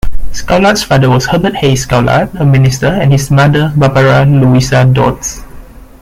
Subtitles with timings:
[0.33, 5.43] Scullard's father was Herbert Hayes Scullard, a minister, and his mother Barbara Louisa Dodds.